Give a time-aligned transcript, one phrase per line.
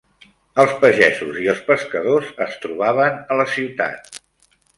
[0.61, 4.21] Els pagesos i els pescadors es trobaven a la ciutat.